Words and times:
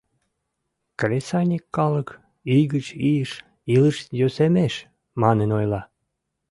Кресаньык 0.99 1.65
калык 1.75 2.07
«ий 2.55 2.65
гыч 2.73 2.85
ийыш 3.09 3.31
илыш 3.73 3.97
йӧсемеш» 4.19 4.73
манын 5.21 5.49
ойла... 5.57 5.81